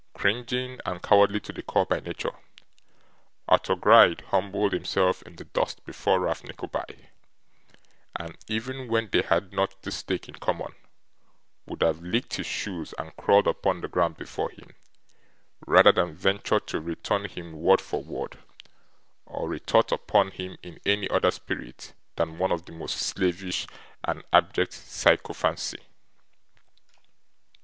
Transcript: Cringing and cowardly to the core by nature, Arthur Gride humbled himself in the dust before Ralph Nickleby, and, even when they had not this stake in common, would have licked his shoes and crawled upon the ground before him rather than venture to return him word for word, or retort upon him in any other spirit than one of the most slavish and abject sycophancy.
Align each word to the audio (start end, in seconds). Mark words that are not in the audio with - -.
Cringing 0.15 0.79
and 0.83 0.99
cowardly 1.03 1.39
to 1.41 1.53
the 1.53 1.61
core 1.61 1.85
by 1.85 1.99
nature, 1.99 2.35
Arthur 3.47 3.75
Gride 3.75 4.21
humbled 4.29 4.73
himself 4.73 5.21
in 5.21 5.35
the 5.35 5.43
dust 5.43 5.85
before 5.85 6.19
Ralph 6.21 6.43
Nickleby, 6.43 7.11
and, 8.15 8.35
even 8.47 8.87
when 8.87 9.09
they 9.11 9.21
had 9.21 9.53
not 9.53 9.79
this 9.83 9.97
stake 9.97 10.27
in 10.27 10.33
common, 10.33 10.73
would 11.67 11.83
have 11.83 12.01
licked 12.01 12.33
his 12.37 12.47
shoes 12.47 12.95
and 12.97 13.15
crawled 13.15 13.45
upon 13.45 13.81
the 13.81 13.87
ground 13.87 14.17
before 14.17 14.49
him 14.49 14.73
rather 15.67 15.91
than 15.91 16.15
venture 16.15 16.59
to 16.59 16.81
return 16.81 17.25
him 17.25 17.51
word 17.51 17.79
for 17.79 18.01
word, 18.03 18.39
or 19.27 19.47
retort 19.47 19.91
upon 19.91 20.31
him 20.31 20.57
in 20.63 20.79
any 20.83 21.07
other 21.11 21.29
spirit 21.29 21.93
than 22.15 22.39
one 22.39 22.51
of 22.51 22.65
the 22.65 22.71
most 22.71 22.97
slavish 22.97 23.67
and 24.03 24.23
abject 24.33 24.73
sycophancy. 24.73 25.77